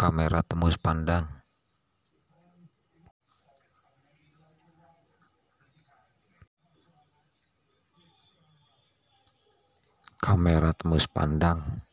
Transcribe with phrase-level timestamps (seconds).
[0.00, 1.28] kamera tembus pandang.
[10.24, 11.84] Kamera tembus pandang.